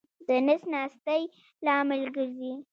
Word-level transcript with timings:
د 0.27 0.29
نس 0.45 0.61
ناستې 0.73 1.21
لامل 1.65 2.01
ګرځي. 2.15 2.53